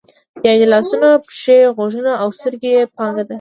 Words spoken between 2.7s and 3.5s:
یې پانګه ده.